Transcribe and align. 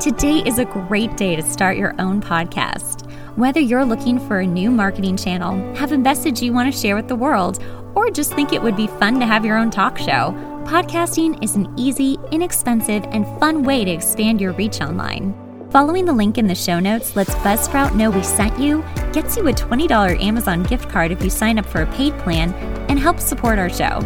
Today 0.00 0.42
is 0.46 0.58
a 0.58 0.64
great 0.64 1.14
day 1.18 1.36
to 1.36 1.42
start 1.42 1.76
your 1.76 1.94
own 2.00 2.22
podcast. 2.22 3.06
Whether 3.36 3.60
you're 3.60 3.84
looking 3.84 4.18
for 4.18 4.40
a 4.40 4.46
new 4.46 4.70
marketing 4.70 5.18
channel, 5.18 5.74
have 5.74 5.92
a 5.92 5.98
message 5.98 6.40
you 6.40 6.54
want 6.54 6.72
to 6.72 6.80
share 6.80 6.96
with 6.96 7.06
the 7.06 7.14
world, 7.14 7.62
or 7.94 8.08
just 8.08 8.32
think 8.32 8.54
it 8.54 8.62
would 8.62 8.76
be 8.76 8.86
fun 8.86 9.20
to 9.20 9.26
have 9.26 9.44
your 9.44 9.58
own 9.58 9.70
talk 9.70 9.98
show, 9.98 10.32
podcasting 10.64 11.44
is 11.44 11.54
an 11.54 11.70
easy, 11.76 12.16
inexpensive, 12.32 13.04
and 13.10 13.26
fun 13.38 13.62
way 13.62 13.84
to 13.84 13.90
expand 13.90 14.40
your 14.40 14.52
reach 14.54 14.80
online. 14.80 15.34
Following 15.70 16.06
the 16.06 16.14
link 16.14 16.38
in 16.38 16.46
the 16.46 16.54
show 16.54 16.80
notes 16.80 17.14
lets 17.14 17.34
Buzzsprout 17.34 17.94
know 17.94 18.08
we 18.08 18.22
sent 18.22 18.58
you, 18.58 18.82
gets 19.12 19.36
you 19.36 19.48
a 19.48 19.52
$20 19.52 20.18
Amazon 20.22 20.62
gift 20.62 20.88
card 20.88 21.12
if 21.12 21.22
you 21.22 21.28
sign 21.28 21.58
up 21.58 21.66
for 21.66 21.82
a 21.82 21.92
paid 21.92 22.16
plan, 22.20 22.54
and 22.88 22.98
helps 22.98 23.22
support 23.22 23.58
our 23.58 23.68
show. 23.68 24.00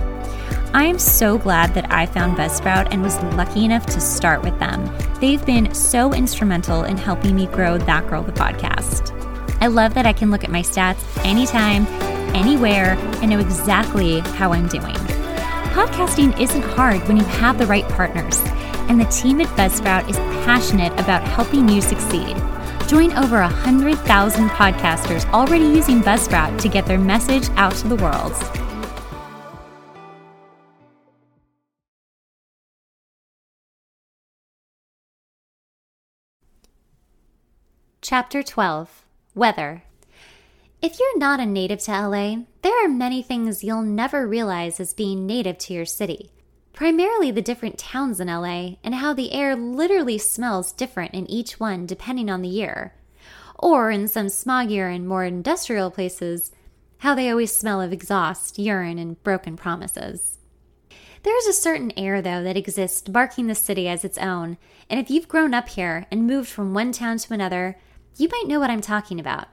I 0.74 0.86
am 0.86 0.98
so 0.98 1.38
glad 1.38 1.72
that 1.74 1.92
I 1.92 2.04
found 2.04 2.36
Buzzsprout 2.36 2.88
and 2.90 3.00
was 3.00 3.22
lucky 3.36 3.64
enough 3.64 3.86
to 3.86 4.00
start 4.00 4.42
with 4.42 4.58
them. 4.58 4.92
They've 5.20 5.46
been 5.46 5.72
so 5.72 6.12
instrumental 6.12 6.82
in 6.82 6.96
helping 6.96 7.36
me 7.36 7.46
grow 7.46 7.78
That 7.78 8.08
Girl 8.08 8.24
the 8.24 8.32
podcast. 8.32 9.12
I 9.60 9.68
love 9.68 9.94
that 9.94 10.04
I 10.04 10.12
can 10.12 10.32
look 10.32 10.42
at 10.42 10.50
my 10.50 10.62
stats 10.62 11.24
anytime, 11.24 11.86
anywhere, 12.34 12.96
and 13.22 13.30
know 13.30 13.38
exactly 13.38 14.18
how 14.18 14.52
I'm 14.52 14.66
doing. 14.66 14.96
Podcasting 15.76 16.40
isn't 16.40 16.62
hard 16.62 17.06
when 17.06 17.18
you 17.18 17.24
have 17.24 17.56
the 17.56 17.66
right 17.66 17.88
partners, 17.90 18.40
and 18.88 19.00
the 19.00 19.04
team 19.04 19.40
at 19.40 19.46
Buzzsprout 19.56 20.10
is 20.10 20.16
passionate 20.44 20.92
about 20.94 21.22
helping 21.22 21.68
you 21.68 21.80
succeed. 21.82 22.36
Join 22.88 23.12
over 23.12 23.40
100,000 23.40 24.48
podcasters 24.48 25.24
already 25.32 25.66
using 25.66 26.00
Buzzsprout 26.00 26.60
to 26.62 26.68
get 26.68 26.84
their 26.84 26.98
message 26.98 27.48
out 27.50 27.76
to 27.76 27.86
the 27.86 27.96
world. 27.96 28.34
Chapter 38.14 38.44
12 38.44 39.04
Weather. 39.34 39.82
If 40.80 41.00
you're 41.00 41.18
not 41.18 41.40
a 41.40 41.46
native 41.46 41.80
to 41.80 41.90
LA, 41.90 42.36
there 42.62 42.84
are 42.84 42.88
many 42.88 43.24
things 43.24 43.64
you'll 43.64 43.82
never 43.82 44.24
realize 44.24 44.78
as 44.78 44.94
being 44.94 45.26
native 45.26 45.58
to 45.58 45.74
your 45.74 45.84
city. 45.84 46.30
Primarily 46.72 47.32
the 47.32 47.42
different 47.42 47.76
towns 47.76 48.20
in 48.20 48.28
LA 48.28 48.76
and 48.84 48.94
how 48.94 49.14
the 49.14 49.32
air 49.32 49.56
literally 49.56 50.16
smells 50.16 50.70
different 50.70 51.12
in 51.12 51.28
each 51.28 51.58
one 51.58 51.86
depending 51.86 52.30
on 52.30 52.42
the 52.42 52.48
year. 52.48 52.94
Or 53.58 53.90
in 53.90 54.06
some 54.06 54.26
smoggier 54.26 54.94
and 54.94 55.08
more 55.08 55.24
industrial 55.24 55.90
places, 55.90 56.52
how 56.98 57.16
they 57.16 57.28
always 57.28 57.50
smell 57.50 57.80
of 57.80 57.92
exhaust, 57.92 58.60
urine, 58.60 59.00
and 59.00 59.20
broken 59.24 59.56
promises. 59.56 60.38
There 61.24 61.36
is 61.38 61.48
a 61.48 61.52
certain 61.52 61.92
air, 61.96 62.22
though, 62.22 62.44
that 62.44 62.56
exists 62.56 63.08
marking 63.08 63.48
the 63.48 63.56
city 63.56 63.88
as 63.88 64.04
its 64.04 64.18
own, 64.18 64.56
and 64.88 65.00
if 65.00 65.10
you've 65.10 65.26
grown 65.26 65.52
up 65.52 65.70
here 65.70 66.06
and 66.12 66.28
moved 66.28 66.48
from 66.48 66.74
one 66.74 66.92
town 66.92 67.18
to 67.18 67.34
another, 67.34 67.76
you 68.16 68.28
might 68.28 68.46
know 68.46 68.60
what 68.60 68.70
I'm 68.70 68.80
talking 68.80 69.18
about. 69.18 69.48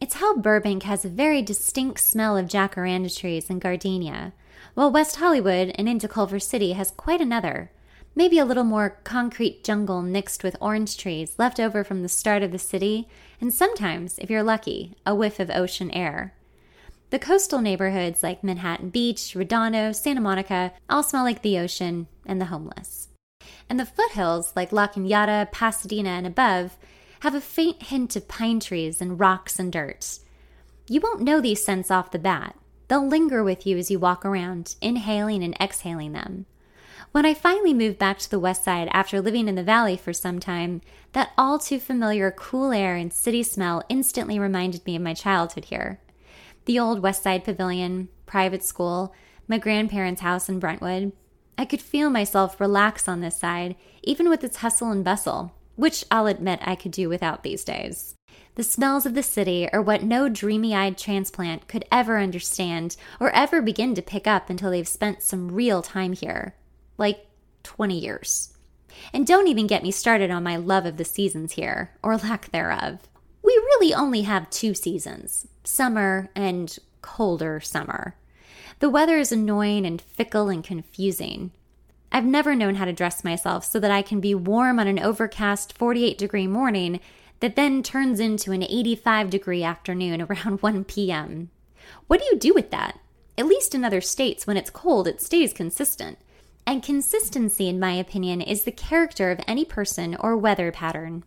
It's 0.00 0.14
how 0.14 0.36
Burbank 0.36 0.84
has 0.84 1.04
a 1.04 1.08
very 1.08 1.42
distinct 1.42 2.00
smell 2.00 2.36
of 2.36 2.46
jacaranda 2.46 3.16
trees 3.16 3.50
and 3.50 3.60
gardenia, 3.60 4.32
while 4.74 4.92
West 4.92 5.16
Hollywood 5.16 5.72
and 5.76 5.88
into 5.88 6.08
Culver 6.08 6.38
City 6.38 6.72
has 6.72 6.90
quite 6.90 7.20
another. 7.20 7.70
Maybe 8.14 8.38
a 8.38 8.44
little 8.44 8.64
more 8.64 9.00
concrete 9.02 9.64
jungle 9.64 10.00
mixed 10.02 10.44
with 10.44 10.56
orange 10.60 10.96
trees 10.96 11.34
left 11.38 11.58
over 11.58 11.82
from 11.82 12.02
the 12.02 12.08
start 12.08 12.42
of 12.42 12.52
the 12.52 12.58
city, 12.58 13.08
and 13.40 13.52
sometimes, 13.52 14.18
if 14.18 14.30
you're 14.30 14.42
lucky, 14.42 14.96
a 15.04 15.14
whiff 15.14 15.40
of 15.40 15.50
ocean 15.50 15.90
air. 15.90 16.34
The 17.10 17.18
coastal 17.18 17.60
neighborhoods 17.60 18.22
like 18.22 18.44
Manhattan 18.44 18.90
Beach, 18.90 19.34
Redondo, 19.34 19.92
Santa 19.92 20.20
Monica 20.20 20.72
all 20.88 21.02
smell 21.02 21.24
like 21.24 21.42
the 21.42 21.58
ocean 21.58 22.06
and 22.24 22.40
the 22.40 22.46
homeless. 22.46 23.08
And 23.68 23.80
the 23.80 23.86
foothills 23.86 24.52
like 24.54 24.72
La 24.72 24.88
Cañada, 24.88 25.50
Pasadena, 25.50 26.10
and 26.10 26.26
above 26.26 26.76
have 27.24 27.34
a 27.34 27.40
faint 27.40 27.84
hint 27.84 28.14
of 28.16 28.28
pine 28.28 28.60
trees 28.60 29.00
and 29.00 29.18
rocks 29.18 29.58
and 29.58 29.72
dirt. 29.72 30.18
You 30.90 31.00
won't 31.00 31.22
know 31.22 31.40
these 31.40 31.64
scents 31.64 31.90
off 31.90 32.10
the 32.10 32.18
bat. 32.18 32.54
They'll 32.88 33.08
linger 33.08 33.42
with 33.42 33.66
you 33.66 33.78
as 33.78 33.90
you 33.90 33.98
walk 33.98 34.26
around, 34.26 34.76
inhaling 34.82 35.42
and 35.42 35.56
exhaling 35.58 36.12
them. 36.12 36.44
When 37.12 37.24
I 37.24 37.32
finally 37.32 37.72
moved 37.72 37.98
back 37.98 38.18
to 38.18 38.30
the 38.30 38.38
west 38.38 38.62
side 38.62 38.90
after 38.92 39.22
living 39.22 39.48
in 39.48 39.54
the 39.54 39.62
valley 39.62 39.96
for 39.96 40.12
some 40.12 40.38
time, 40.38 40.82
that 41.12 41.30
all 41.38 41.58
too 41.58 41.80
familiar 41.80 42.30
cool 42.30 42.72
air 42.72 42.94
and 42.94 43.10
city 43.10 43.42
smell 43.42 43.82
instantly 43.88 44.38
reminded 44.38 44.84
me 44.84 44.94
of 44.94 45.00
my 45.00 45.14
childhood 45.14 45.64
here. 45.66 46.00
The 46.66 46.78
old 46.78 47.00
West 47.00 47.22
Side 47.22 47.42
Pavilion, 47.42 48.10
private 48.26 48.62
school, 48.62 49.14
my 49.48 49.56
grandparents' 49.56 50.20
house 50.20 50.50
in 50.50 50.58
Brentwood. 50.58 51.12
I 51.56 51.64
could 51.64 51.80
feel 51.80 52.10
myself 52.10 52.60
relax 52.60 53.08
on 53.08 53.20
this 53.20 53.40
side, 53.40 53.76
even 54.02 54.28
with 54.28 54.44
its 54.44 54.58
hustle 54.58 54.90
and 54.90 55.02
bustle 55.02 55.54
which 55.76 56.04
I'll 56.10 56.26
admit 56.26 56.60
I 56.62 56.74
could 56.74 56.92
do 56.92 57.08
without 57.08 57.42
these 57.42 57.64
days. 57.64 58.14
The 58.56 58.62
smells 58.62 59.04
of 59.04 59.14
the 59.14 59.22
city 59.22 59.68
are 59.72 59.82
what 59.82 60.04
no 60.04 60.28
dreamy 60.28 60.74
eyed 60.74 60.96
transplant 60.96 61.66
could 61.66 61.84
ever 61.90 62.18
understand 62.18 62.96
or 63.18 63.30
ever 63.30 63.60
begin 63.60 63.94
to 63.96 64.02
pick 64.02 64.26
up 64.26 64.48
until 64.48 64.70
they've 64.70 64.86
spent 64.86 65.22
some 65.22 65.50
real 65.50 65.82
time 65.82 66.12
here. 66.12 66.54
Like 66.96 67.26
20 67.64 67.98
years. 67.98 68.56
And 69.12 69.26
don't 69.26 69.48
even 69.48 69.66
get 69.66 69.82
me 69.82 69.90
started 69.90 70.30
on 70.30 70.44
my 70.44 70.56
love 70.56 70.86
of 70.86 70.98
the 70.98 71.04
seasons 71.04 71.52
here, 71.52 71.90
or 72.02 72.16
lack 72.16 72.52
thereof. 72.52 73.00
We 73.42 73.52
really 73.52 73.92
only 73.92 74.22
have 74.22 74.50
two 74.50 74.74
seasons 74.74 75.48
summer 75.64 76.30
and 76.34 76.78
colder 77.02 77.58
summer. 77.58 78.14
The 78.78 78.90
weather 78.90 79.18
is 79.18 79.32
annoying 79.32 79.84
and 79.86 80.00
fickle 80.00 80.48
and 80.48 80.62
confusing. 80.62 81.50
I've 82.14 82.24
never 82.24 82.54
known 82.54 82.76
how 82.76 82.84
to 82.84 82.92
dress 82.92 83.24
myself 83.24 83.64
so 83.64 83.80
that 83.80 83.90
I 83.90 84.00
can 84.00 84.20
be 84.20 84.36
warm 84.36 84.78
on 84.78 84.86
an 84.86 85.00
overcast 85.00 85.76
48 85.76 86.16
degree 86.16 86.46
morning 86.46 87.00
that 87.40 87.56
then 87.56 87.82
turns 87.82 88.20
into 88.20 88.52
an 88.52 88.62
85 88.62 89.30
degree 89.30 89.64
afternoon 89.64 90.22
around 90.30 90.62
1 90.62 90.84
p.m. 90.84 91.50
What 92.06 92.20
do 92.20 92.26
you 92.30 92.38
do 92.38 92.54
with 92.54 92.70
that? 92.70 93.00
At 93.36 93.46
least 93.46 93.74
in 93.74 93.84
other 93.84 94.00
states, 94.00 94.46
when 94.46 94.56
it's 94.56 94.70
cold, 94.70 95.08
it 95.08 95.20
stays 95.20 95.52
consistent. 95.52 96.18
And 96.64 96.84
consistency, 96.84 97.68
in 97.68 97.80
my 97.80 97.94
opinion, 97.94 98.40
is 98.40 98.62
the 98.62 98.70
character 98.70 99.32
of 99.32 99.40
any 99.48 99.64
person 99.64 100.14
or 100.20 100.36
weather 100.36 100.70
pattern. 100.70 101.24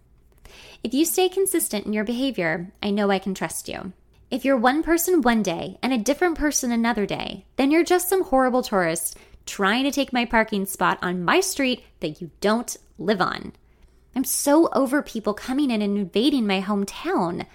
If 0.85 0.93
you 0.93 1.03
stay 1.03 1.27
consistent 1.27 1.85
in 1.85 1.91
your 1.91 2.05
behavior, 2.05 2.71
I 2.81 2.91
know 2.91 3.11
I 3.11 3.19
can 3.19 3.33
trust 3.33 3.67
you. 3.67 3.91
If 4.31 4.45
you're 4.45 4.55
one 4.55 4.83
person 4.83 5.21
one 5.21 5.43
day 5.43 5.79
and 5.83 5.91
a 5.91 5.97
different 5.97 6.37
person 6.37 6.71
another 6.71 7.05
day, 7.05 7.45
then 7.57 7.71
you're 7.71 7.83
just 7.83 8.07
some 8.07 8.23
horrible 8.23 8.63
tourist 8.63 9.17
trying 9.47 9.83
to 9.85 9.91
take 9.91 10.13
my 10.13 10.25
parking 10.25 10.65
spot 10.65 10.99
on 11.01 11.23
my 11.23 11.39
street 11.39 11.83
that 12.01 12.21
you 12.21 12.29
don't 12.41 12.77
live 12.99 13.21
on. 13.21 13.53
I'm 14.15 14.23
so 14.23 14.69
over 14.73 15.01
people 15.01 15.33
coming 15.33 15.71
in 15.71 15.81
and 15.81 15.97
invading 15.97 16.45
my 16.45 16.61
hometown. 16.61 17.45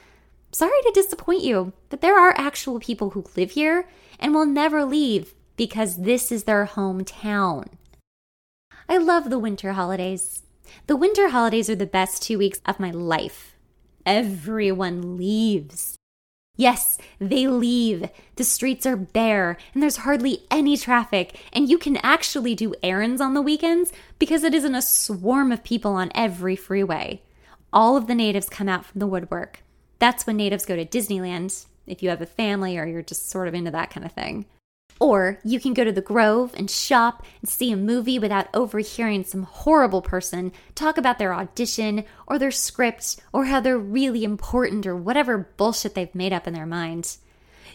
Sorry 0.53 0.80
to 0.82 0.92
disappoint 0.94 1.42
you, 1.42 1.72
but 1.88 2.00
there 2.00 2.19
are 2.19 2.34
actual 2.36 2.80
people 2.80 3.10
who 3.10 3.25
live 3.36 3.53
here 3.53 3.88
and 4.19 4.34
will 4.34 4.47
never 4.47 4.84
leave 4.84 5.34
because 5.56 6.03
this 6.03 6.30
is 6.32 6.44
their 6.44 6.66
hometown. 6.66 7.66
I 8.88 8.98
love 8.98 9.30
the 9.30 9.38
winter 9.38 9.72
holidays. 9.72 10.42
The 10.86 10.97
winter 10.97 11.30
holidays 11.30 11.70
are 11.70 11.76
the 11.76 11.86
best 11.86 12.22
two 12.22 12.38
weeks 12.38 12.60
of 12.66 12.80
my 12.80 12.91
life. 12.91 13.56
Everyone 14.04 15.16
leaves. 15.16 15.97
Yes, 16.56 16.98
they 17.18 17.46
leave. 17.46 18.08
The 18.36 18.44
streets 18.44 18.84
are 18.84 18.96
bare 18.96 19.56
and 19.72 19.82
there's 19.82 19.98
hardly 19.98 20.44
any 20.50 20.76
traffic, 20.76 21.40
and 21.52 21.68
you 21.68 21.78
can 21.78 21.96
actually 21.98 22.54
do 22.54 22.74
errands 22.82 23.20
on 23.20 23.34
the 23.34 23.42
weekends 23.42 23.92
because 24.18 24.44
it 24.44 24.54
isn't 24.54 24.74
a 24.74 24.82
swarm 24.82 25.50
of 25.50 25.64
people 25.64 25.92
on 25.92 26.12
every 26.14 26.56
freeway. 26.56 27.22
All 27.72 27.96
of 27.96 28.06
the 28.06 28.14
natives 28.14 28.50
come 28.50 28.68
out 28.68 28.84
from 28.84 28.98
the 28.98 29.06
woodwork. 29.06 29.62
That's 29.98 30.26
when 30.26 30.36
natives 30.36 30.66
go 30.66 30.76
to 30.76 30.84
Disneyland, 30.84 31.64
if 31.86 32.02
you 32.02 32.10
have 32.10 32.20
a 32.20 32.26
family 32.26 32.76
or 32.76 32.86
you're 32.86 33.02
just 33.02 33.30
sort 33.30 33.48
of 33.48 33.54
into 33.54 33.70
that 33.70 33.91
kind 33.91 34.04
of 34.04 34.12
thing. 34.12 34.44
Or 35.00 35.38
you 35.44 35.58
can 35.58 35.75
go 35.75 35.84
to 35.84 35.92
the 35.92 36.00
Grove 36.00 36.54
and 36.56 36.70
shop 36.70 37.25
and 37.41 37.48
see 37.48 37.72
a 37.72 37.76
movie 37.76 38.19
without 38.19 38.48
overhearing 38.54 39.25
some 39.25 39.42
horrible 39.42 40.03
person 40.03 40.53
talk 40.75 40.97
about 40.97 41.19
their 41.19 41.34
audition 41.34 42.04
or 42.26 42.38
their 42.38 42.50
script 42.50 43.16
or 43.33 43.47
how 43.47 43.60
they're 43.60 43.78
really 43.78 44.24
important 44.24 44.86
or 44.86 44.97
whatever 44.97 45.50
bullshit 45.56 45.94
they've 45.94 46.15
made 46.15 46.33
up 46.33 46.47
in 46.47 46.54
their 46.54 46.66
mind. 46.66 47.16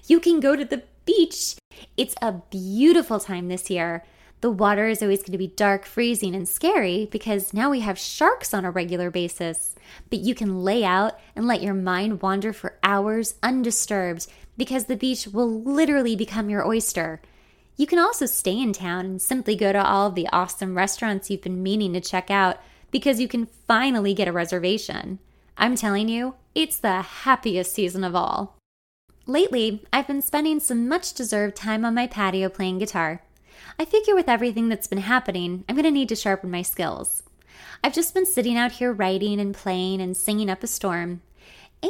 You 0.08 0.20
can 0.20 0.40
go 0.40 0.56
to 0.56 0.64
the 0.66 0.84
beach. 1.06 1.56
It's 1.96 2.16
a 2.22 2.42
beautiful 2.50 3.20
time 3.20 3.48
this 3.48 3.70
year. 3.70 4.04
The 4.42 4.52
water 4.52 4.88
is 4.88 5.02
always 5.02 5.22
going 5.22 5.32
to 5.32 5.38
be 5.38 5.48
dark, 5.48 5.86
freezing, 5.86 6.36
and 6.36 6.48
scary 6.48 7.08
because 7.12 7.54
now 7.54 7.72
we 7.72 7.80
have 7.80 7.98
sharks 7.98 8.54
on 8.54 8.66
a 8.66 8.72
regular 8.72 9.10
basis. 9.10 9.74
But 10.12 10.20
you 10.20 10.36
can 10.36 10.64
lay 10.64 10.84
out 10.84 11.20
and 11.36 11.48
let 11.48 11.64
your 11.64 11.74
mind 11.74 12.22
wander 12.22 12.54
for 12.54 12.78
hours 12.84 13.36
undisturbed 13.42 14.28
because 14.56 14.86
the 14.86 14.96
beach 14.96 15.28
will 15.28 15.62
literally 15.64 16.16
become 16.16 16.50
your 16.50 16.68
oyster. 16.68 17.20
You 17.78 17.88
can 17.88 18.00
also 18.00 18.26
stay 18.26 18.60
in 18.60 18.74
town 18.74 19.06
and 19.06 19.22
simply 19.22 19.56
go 19.56 19.72
to 19.72 19.84
all 19.84 20.08
of 20.08 20.16
the 20.16 20.28
awesome 20.32 20.78
restaurants 20.78 21.30
you've 21.30 21.42
been 21.42 21.64
meaning 21.64 21.94
to 21.94 22.02
check 22.02 22.30
out 22.30 22.58
because 22.92 23.20
you 23.20 23.28
can 23.28 23.48
finally 23.68 24.14
get 24.14 24.28
a 24.28 24.32
reservation. 24.32 25.20
I'm 25.58 25.76
telling 25.76 26.10
you, 26.10 26.36
it's 26.54 26.78
the 26.78 27.02
happiest 27.02 27.74
season 27.74 28.04
of 28.04 28.16
all. 28.16 28.56
Lately, 29.26 29.86
I've 29.92 30.08
been 30.08 30.22
spending 30.22 30.60
some 30.60 30.88
much 30.88 31.14
deserved 31.14 31.56
time 31.56 31.84
on 31.84 31.96
my 31.96 32.08
patio 32.08 32.50
playing 32.50 32.80
guitar. 32.80 33.22
I 33.80 33.86
figure 33.86 34.16
with 34.16 34.30
everything 34.30 34.70
that's 34.70 34.88
been 34.88 35.00
happening, 35.00 35.64
I'm 35.68 35.76
going 35.76 35.86
to 35.86 35.92
need 35.92 36.10
to 36.10 36.16
sharpen 36.16 36.52
my 36.52 36.62
skills. 36.62 37.24
I've 37.84 37.94
just 37.94 38.14
been 38.14 38.26
sitting 38.26 38.58
out 38.58 38.74
here 38.74 38.92
writing 38.92 39.40
and 39.40 39.54
playing 39.54 40.02
and 40.02 40.16
singing 40.16 40.50
up 40.50 40.64
a 40.64 40.68
storm. 40.68 41.22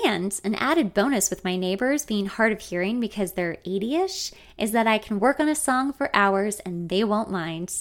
And 0.05 0.39
an 0.43 0.55
added 0.55 0.93
bonus 0.93 1.29
with 1.29 1.45
my 1.45 1.55
neighbors 1.55 2.05
being 2.05 2.25
hard 2.25 2.51
of 2.51 2.59
hearing 2.59 2.99
because 2.99 3.33
they're 3.33 3.57
80 3.65 3.95
ish 3.95 4.31
is 4.57 4.71
that 4.71 4.87
I 4.87 4.97
can 4.97 5.19
work 5.19 5.39
on 5.39 5.47
a 5.47 5.55
song 5.55 5.93
for 5.93 6.13
hours 6.13 6.59
and 6.61 6.89
they 6.89 7.03
won't 7.03 7.31
mind. 7.31 7.73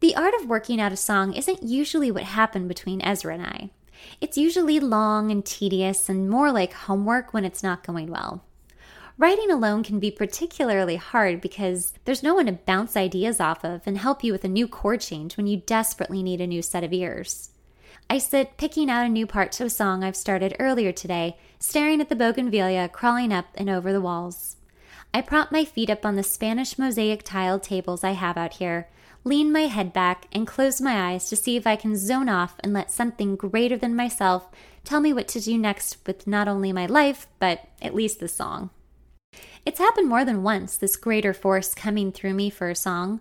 The 0.00 0.16
art 0.16 0.34
of 0.40 0.48
working 0.48 0.80
out 0.80 0.92
a 0.92 0.96
song 0.96 1.32
isn't 1.34 1.62
usually 1.62 2.10
what 2.10 2.24
happened 2.24 2.68
between 2.68 3.00
Ezra 3.00 3.34
and 3.34 3.42
I. 3.42 3.70
It's 4.20 4.36
usually 4.36 4.80
long 4.80 5.30
and 5.30 5.44
tedious 5.44 6.08
and 6.08 6.28
more 6.28 6.50
like 6.50 6.72
homework 6.72 7.32
when 7.32 7.44
it's 7.44 7.62
not 7.62 7.86
going 7.86 8.08
well. 8.08 8.44
Writing 9.16 9.48
alone 9.48 9.84
can 9.84 10.00
be 10.00 10.10
particularly 10.10 10.96
hard 10.96 11.40
because 11.40 11.92
there's 12.04 12.24
no 12.24 12.34
one 12.34 12.46
to 12.46 12.52
bounce 12.52 12.96
ideas 12.96 13.38
off 13.38 13.64
of 13.64 13.82
and 13.86 13.96
help 13.96 14.24
you 14.24 14.32
with 14.32 14.42
a 14.42 14.48
new 14.48 14.66
chord 14.66 15.00
change 15.00 15.36
when 15.36 15.46
you 15.46 15.58
desperately 15.58 16.20
need 16.20 16.40
a 16.40 16.48
new 16.48 16.60
set 16.60 16.82
of 16.82 16.92
ears. 16.92 17.50
I 18.10 18.18
sit 18.18 18.56
picking 18.56 18.90
out 18.90 19.06
a 19.06 19.08
new 19.08 19.24
part 19.24 19.52
to 19.52 19.64
a 19.64 19.70
song 19.70 20.02
I've 20.02 20.16
started 20.16 20.56
earlier 20.58 20.90
today, 20.90 21.36
staring 21.60 22.00
at 22.00 22.08
the 22.08 22.16
bougainvillea 22.16 22.88
crawling 22.88 23.32
up 23.32 23.46
and 23.54 23.70
over 23.70 23.92
the 23.92 24.00
walls. 24.00 24.56
I 25.12 25.20
prop 25.20 25.52
my 25.52 25.64
feet 25.64 25.90
up 25.90 26.04
on 26.04 26.16
the 26.16 26.24
Spanish 26.24 26.76
mosaic 26.76 27.22
tiled 27.22 27.62
tables 27.62 28.02
I 28.02 28.12
have 28.12 28.36
out 28.36 28.54
here, 28.54 28.88
lean 29.22 29.52
my 29.52 29.68
head 29.68 29.92
back, 29.92 30.26
and 30.32 30.44
close 30.44 30.80
my 30.80 31.12
eyes 31.12 31.28
to 31.28 31.36
see 31.36 31.56
if 31.56 31.68
I 31.68 31.76
can 31.76 31.96
zone 31.96 32.28
off 32.28 32.56
and 32.64 32.72
let 32.72 32.90
something 32.90 33.36
greater 33.36 33.76
than 33.76 33.94
myself 33.94 34.48
tell 34.82 35.00
me 35.00 35.12
what 35.12 35.28
to 35.28 35.40
do 35.40 35.56
next 35.56 35.98
with 36.04 36.26
not 36.26 36.48
only 36.48 36.72
my 36.72 36.86
life, 36.86 37.28
but 37.38 37.68
at 37.80 37.94
least 37.94 38.18
the 38.18 38.26
song. 38.26 38.70
It's 39.66 39.78
happened 39.78 40.08
more 40.08 40.24
than 40.24 40.42
once, 40.42 40.76
this 40.76 40.96
greater 40.96 41.32
force 41.32 41.74
coming 41.74 42.12
through 42.12 42.34
me 42.34 42.50
for 42.50 42.68
a 42.68 42.76
song. 42.76 43.20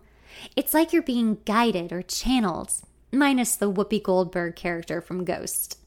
It's 0.55 0.73
like 0.73 0.91
you're 0.91 1.01
being 1.01 1.37
guided 1.45 1.91
or 1.91 2.01
channeled, 2.01 2.71
minus 3.11 3.55
the 3.55 3.71
Whoopi 3.71 4.01
Goldberg 4.01 4.55
character 4.55 4.99
from 4.99 5.25
Ghost. 5.25 5.77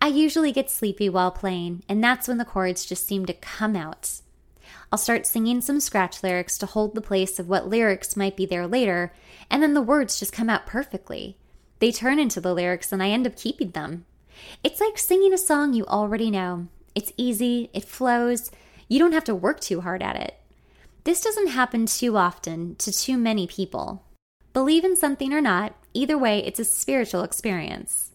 I 0.00 0.08
usually 0.08 0.52
get 0.52 0.70
sleepy 0.70 1.08
while 1.08 1.30
playing, 1.30 1.82
and 1.88 2.02
that's 2.02 2.28
when 2.28 2.38
the 2.38 2.44
chords 2.44 2.84
just 2.84 3.06
seem 3.06 3.26
to 3.26 3.32
come 3.34 3.76
out. 3.76 4.20
I'll 4.90 4.98
start 4.98 5.26
singing 5.26 5.60
some 5.60 5.80
scratch 5.80 6.22
lyrics 6.22 6.56
to 6.58 6.66
hold 6.66 6.94
the 6.94 7.00
place 7.00 7.38
of 7.38 7.48
what 7.48 7.68
lyrics 7.68 8.16
might 8.16 8.36
be 8.36 8.46
there 8.46 8.66
later, 8.66 9.12
and 9.50 9.62
then 9.62 9.74
the 9.74 9.82
words 9.82 10.18
just 10.18 10.32
come 10.32 10.48
out 10.48 10.66
perfectly. 10.66 11.36
They 11.80 11.90
turn 11.90 12.18
into 12.18 12.40
the 12.40 12.54
lyrics, 12.54 12.92
and 12.92 13.02
I 13.02 13.08
end 13.08 13.26
up 13.26 13.36
keeping 13.36 13.72
them. 13.72 14.06
It's 14.62 14.80
like 14.80 14.98
singing 14.98 15.32
a 15.32 15.38
song 15.38 15.74
you 15.74 15.84
already 15.86 16.30
know. 16.30 16.68
It's 16.94 17.12
easy, 17.16 17.70
it 17.72 17.84
flows, 17.84 18.50
you 18.88 18.98
don't 18.98 19.12
have 19.12 19.24
to 19.24 19.34
work 19.34 19.60
too 19.60 19.80
hard 19.80 20.02
at 20.02 20.16
it. 20.16 20.38
This 21.04 21.20
doesn't 21.20 21.48
happen 21.48 21.86
too 21.86 22.16
often 22.16 22.76
to 22.76 22.90
too 22.90 23.16
many 23.16 23.46
people. 23.46 24.04
Believe 24.52 24.84
in 24.84 24.96
something 24.96 25.32
or 25.32 25.40
not, 25.40 25.74
either 25.92 26.16
way, 26.16 26.38
it's 26.38 26.60
a 26.60 26.64
spiritual 26.64 27.22
experience. 27.22 28.12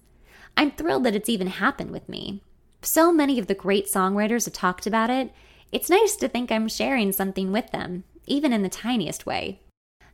I'm 0.57 0.71
thrilled 0.71 1.04
that 1.06 1.16
it's 1.16 1.30
even 1.30 1.48
happened 1.48 1.92
with 1.92 2.10
me. 2.10 2.42
So 2.81 3.12
many 3.12 3.39
of 3.39 3.48
the 3.48 3.54
great 3.54 3.88
songwriters 3.88 4.45
have 4.45 4.54
talked 4.54 4.88
about 4.88 5.10
it. 5.10 5.31
It's 5.71 5.89
nice 5.89 6.16
to 6.16 6.27
think 6.27 6.51
I'm 6.51 6.68
sharing 6.68 7.12
something 7.12 7.51
with 7.51 7.71
them, 7.71 8.06
even 8.25 8.54
in 8.54 8.63
the 8.63 8.69
tiniest 8.69 9.25
way. 9.25 9.60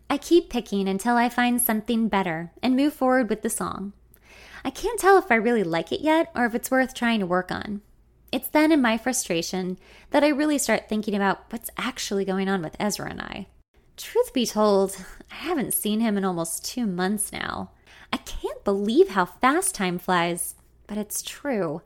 I 0.09 0.17
keep 0.17 0.49
picking 0.49 0.87
until 0.87 1.15
I 1.15 1.29
find 1.29 1.61
something 1.61 2.09
better 2.09 2.51
and 2.61 2.75
move 2.75 2.93
forward 2.93 3.29
with 3.29 3.41
the 3.41 3.49
song. 3.49 3.93
I 4.63 4.69
can't 4.69 4.99
tell 4.99 5.17
if 5.17 5.31
I 5.31 5.35
really 5.35 5.63
like 5.63 5.91
it 5.91 6.01
yet 6.01 6.31
or 6.35 6.45
if 6.45 6.55
it's 6.55 6.71
worth 6.71 6.93
trying 6.93 7.19
to 7.19 7.25
work 7.25 7.51
on. 7.51 7.81
It's 8.35 8.49
then 8.49 8.73
in 8.73 8.81
my 8.81 8.97
frustration 8.97 9.77
that 10.11 10.21
I 10.21 10.27
really 10.27 10.57
start 10.57 10.89
thinking 10.89 11.15
about 11.15 11.45
what's 11.51 11.69
actually 11.77 12.25
going 12.25 12.49
on 12.49 12.61
with 12.61 12.75
Ezra 12.81 13.09
and 13.09 13.21
I. 13.21 13.47
Truth 13.95 14.33
be 14.33 14.45
told, 14.45 14.97
I 15.31 15.35
haven't 15.35 15.73
seen 15.73 16.01
him 16.01 16.17
in 16.17 16.25
almost 16.25 16.65
two 16.65 16.85
months 16.85 17.31
now. 17.31 17.71
I 18.11 18.17
can't 18.17 18.61
believe 18.65 19.11
how 19.11 19.23
fast 19.23 19.73
time 19.73 19.97
flies, 19.97 20.55
but 20.85 20.97
it's 20.97 21.21
true. 21.21 21.81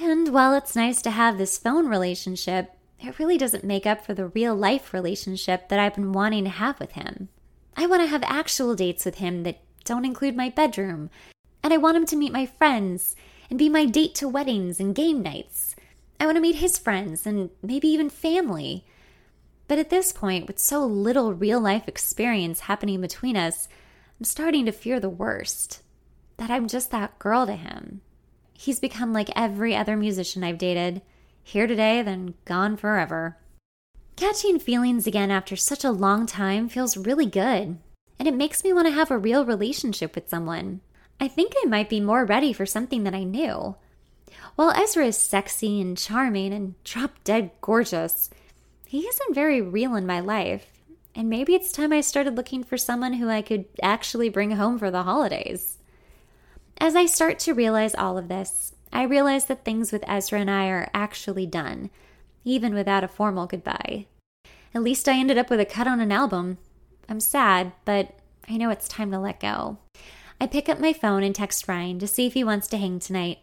And 0.00 0.32
while 0.32 0.54
it's 0.54 0.74
nice 0.74 1.02
to 1.02 1.10
have 1.10 1.36
this 1.36 1.58
phone 1.58 1.86
relationship, 1.86 2.72
it 2.98 3.18
really 3.18 3.36
doesn't 3.36 3.62
make 3.62 3.84
up 3.84 4.06
for 4.06 4.14
the 4.14 4.28
real 4.28 4.54
life 4.54 4.94
relationship 4.94 5.68
that 5.68 5.78
I've 5.78 5.96
been 5.96 6.14
wanting 6.14 6.44
to 6.44 6.50
have 6.50 6.80
with 6.80 6.92
him. 6.92 7.28
I 7.76 7.84
want 7.84 8.00
to 8.00 8.08
have 8.08 8.22
actual 8.22 8.74
dates 8.74 9.04
with 9.04 9.16
him 9.16 9.42
that 9.42 9.60
don't 9.84 10.06
include 10.06 10.34
my 10.34 10.48
bedroom, 10.48 11.10
and 11.62 11.72
I 11.72 11.76
want 11.76 11.96
him 11.96 12.06
to 12.06 12.16
meet 12.16 12.32
my 12.32 12.46
friends 12.46 13.16
and 13.50 13.58
be 13.58 13.68
my 13.68 13.84
date 13.84 14.14
to 14.16 14.28
weddings 14.28 14.80
and 14.80 14.94
game 14.94 15.22
nights. 15.22 15.74
I 16.20 16.26
want 16.26 16.36
to 16.36 16.42
meet 16.42 16.56
his 16.56 16.78
friends 16.78 17.26
and 17.26 17.50
maybe 17.62 17.88
even 17.88 18.10
family. 18.10 18.84
But 19.68 19.78
at 19.78 19.90
this 19.90 20.12
point, 20.12 20.46
with 20.46 20.58
so 20.58 20.84
little 20.84 21.34
real 21.34 21.60
life 21.60 21.86
experience 21.86 22.60
happening 22.60 23.00
between 23.00 23.36
us, 23.36 23.68
I'm 24.18 24.24
starting 24.24 24.66
to 24.66 24.72
fear 24.72 24.98
the 24.98 25.08
worst 25.08 25.82
that 26.38 26.50
I'm 26.50 26.66
just 26.68 26.90
that 26.90 27.18
girl 27.18 27.46
to 27.46 27.54
him. 27.54 28.00
He's 28.52 28.80
become 28.80 29.12
like 29.12 29.30
every 29.36 29.76
other 29.76 29.96
musician 29.96 30.42
I've 30.42 30.58
dated 30.58 31.02
here 31.42 31.66
today, 31.66 32.02
then 32.02 32.34
gone 32.44 32.76
forever. 32.76 33.36
Catching 34.16 34.58
feelings 34.58 35.06
again 35.06 35.30
after 35.30 35.54
such 35.54 35.84
a 35.84 35.90
long 35.90 36.26
time 36.26 36.68
feels 36.68 36.96
really 36.96 37.26
good, 37.26 37.78
and 38.18 38.28
it 38.28 38.34
makes 38.34 38.64
me 38.64 38.72
want 38.72 38.88
to 38.88 38.92
have 38.92 39.10
a 39.10 39.18
real 39.18 39.44
relationship 39.44 40.14
with 40.14 40.28
someone. 40.28 40.80
I 41.20 41.28
think 41.28 41.52
I 41.62 41.66
might 41.66 41.88
be 41.88 42.00
more 42.00 42.24
ready 42.24 42.52
for 42.52 42.66
something 42.66 43.04
that 43.04 43.14
I 43.14 43.24
knew. 43.24 43.76
While 44.54 44.70
Ezra 44.70 45.06
is 45.06 45.16
sexy 45.16 45.80
and 45.80 45.96
charming 45.96 46.52
and 46.52 46.82
drop 46.84 47.12
dead 47.24 47.50
gorgeous, 47.60 48.30
he 48.86 49.00
isn't 49.00 49.34
very 49.34 49.60
real 49.60 49.96
in 49.96 50.06
my 50.06 50.20
life. 50.20 50.66
And 51.14 51.28
maybe 51.28 51.54
it's 51.54 51.72
time 51.72 51.92
I 51.92 52.00
started 52.00 52.36
looking 52.36 52.62
for 52.62 52.76
someone 52.76 53.14
who 53.14 53.28
I 53.28 53.42
could 53.42 53.64
actually 53.82 54.28
bring 54.28 54.52
home 54.52 54.78
for 54.78 54.90
the 54.90 55.02
holidays. 55.02 55.78
As 56.78 56.94
I 56.94 57.06
start 57.06 57.40
to 57.40 57.54
realize 57.54 57.94
all 57.96 58.16
of 58.16 58.28
this, 58.28 58.72
I 58.92 59.02
realize 59.02 59.46
that 59.46 59.64
things 59.64 59.90
with 59.90 60.04
Ezra 60.06 60.40
and 60.40 60.50
I 60.50 60.68
are 60.68 60.88
actually 60.94 61.46
done, 61.46 61.90
even 62.44 62.72
without 62.74 63.02
a 63.02 63.08
formal 63.08 63.46
goodbye. 63.46 64.06
At 64.72 64.82
least 64.82 65.08
I 65.08 65.18
ended 65.18 65.38
up 65.38 65.50
with 65.50 65.58
a 65.58 65.64
cut 65.64 65.88
on 65.88 65.98
an 65.98 66.12
album. 66.12 66.58
I'm 67.08 67.20
sad, 67.20 67.72
but 67.84 68.14
I 68.48 68.56
know 68.56 68.70
it's 68.70 68.86
time 68.86 69.10
to 69.10 69.18
let 69.18 69.40
go. 69.40 69.78
I 70.40 70.46
pick 70.46 70.68
up 70.68 70.78
my 70.78 70.92
phone 70.92 71.22
and 71.22 71.34
text 71.34 71.66
Ryan 71.66 71.98
to 71.98 72.06
see 72.06 72.26
if 72.26 72.34
he 72.34 72.44
wants 72.44 72.68
to 72.68 72.78
hang 72.78 73.00
tonight. 73.00 73.38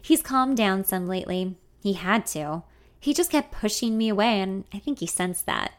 He's 0.00 0.22
calmed 0.22 0.56
down 0.56 0.84
some 0.84 1.06
lately. 1.06 1.56
He 1.82 1.92
had 1.94 2.26
to. 2.28 2.62
He 2.98 3.12
just 3.12 3.30
kept 3.30 3.52
pushing 3.52 3.98
me 3.98 4.08
away, 4.08 4.40
and 4.40 4.64
I 4.72 4.78
think 4.78 5.00
he 5.00 5.06
sensed 5.06 5.46
that. 5.46 5.72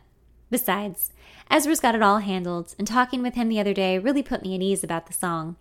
Besides, 0.50 1.12
Ezra's 1.50 1.80
got 1.80 1.96
it 1.96 2.02
all 2.02 2.20
handled, 2.20 2.76
and 2.78 2.88
talking 2.88 3.24
with 3.24 3.36
him 3.36 3.50
the 3.50 3.60
other 3.60 3.74
day 3.74 3.98
really 3.98 4.24
put 4.24 4.44
me 4.44 4.56
at 4.56 4.62
ease 4.62 4.84
about 4.84 5.08
the 5.08 5.14
song. 5.14 5.56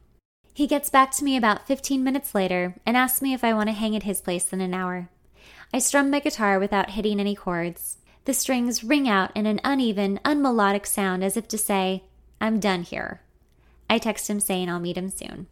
He 0.52 0.66
gets 0.66 0.90
back 0.90 1.12
to 1.12 1.24
me 1.24 1.36
about 1.36 1.66
15 1.66 2.02
minutes 2.02 2.34
later 2.34 2.74
and 2.84 2.96
asks 2.96 3.22
me 3.22 3.32
if 3.32 3.44
I 3.44 3.54
want 3.54 3.68
to 3.68 3.74
hang 3.74 3.96
at 3.96 4.02
his 4.02 4.20
place 4.20 4.52
in 4.52 4.60
an 4.60 4.74
hour. 4.74 5.08
I 5.72 5.78
strum 5.78 6.10
my 6.10 6.20
guitar 6.20 6.58
without 6.58 6.90
hitting 6.90 7.20
any 7.20 7.34
chords. 7.34 7.98
The 8.24 8.34
strings 8.34 8.84
ring 8.84 9.08
out 9.08 9.34
in 9.34 9.46
an 9.46 9.60
uneven, 9.64 10.20
unmelodic 10.24 10.86
sound 10.86 11.24
as 11.24 11.36
if 11.36 11.48
to 11.48 11.58
say, 11.58 12.04
I'm 12.40 12.60
done 12.60 12.82
here. 12.82 13.22
I 13.90 13.98
text 13.98 14.30
him 14.30 14.38
saying 14.38 14.70
I'll 14.70 14.78
meet 14.78 14.96
him 14.96 15.10
soon. 15.10 15.48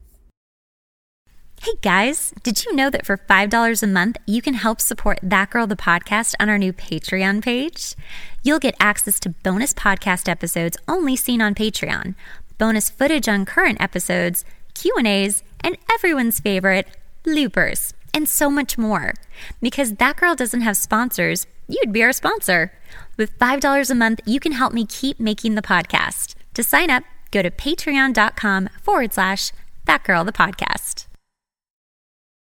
Hey 1.61 1.73
guys, 1.83 2.33
did 2.45 2.64
you 2.64 2.73
know 2.73 2.88
that 2.88 3.04
for 3.04 3.16
$5 3.16 3.83
a 3.83 3.87
month, 3.88 4.16
you 4.26 4.40
can 4.40 4.54
help 4.54 4.80
support 4.80 5.18
That 5.25 5.50
Girl 5.50 5.66
the 5.66 5.75
podcast 5.75 6.35
on 6.38 6.49
our 6.49 6.57
new 6.57 6.73
Patreon 6.73 7.42
page? 7.42 7.97
You'll 8.45 8.61
get 8.61 8.76
access 8.78 9.18
to 9.21 9.30
bonus 9.30 9.75
podcast 9.75 10.28
episodes 10.28 10.76
only 10.87 11.16
seen 11.16 11.42
on 11.42 11.57
Patreon, 11.57 12.14
bonus 12.59 12.88
footage 12.88 13.26
on 13.26 13.45
current 13.45 13.80
episodes, 13.80 14.45
Q&As, 14.75 15.42
and 15.59 15.76
everyone's 15.92 16.38
favorite, 16.38 16.87
bloopers, 17.25 17.92
and 18.14 18.28
so 18.28 18.49
much 18.49 18.78
more. 18.78 19.14
Because 19.61 19.95
That 19.95 20.16
Girl 20.16 20.37
doesn't 20.37 20.61
have 20.61 20.76
sponsors, 20.76 21.49
you'd 21.66 21.92
be 21.92 22.04
our 22.04 22.12
sponsor. 22.12 22.73
With 23.16 23.37
$5 23.40 23.90
a 23.90 23.95
month, 23.97 24.21
you 24.25 24.38
can 24.38 24.52
help 24.52 24.73
me 24.73 24.87
keep 24.87 25.18
making 25.18 25.57
the 25.57 25.62
podcast. 25.62 26.37
To 26.54 26.62
sign 26.62 26.88
up, 26.88 27.02
go 27.30 27.42
to 27.42 27.50
patreon.com 27.50 28.68
forward 28.80 29.12
slash 29.12 29.52
that 29.87 30.04
girl 30.04 30.25
the 30.25 30.32
podcast. 30.32 31.08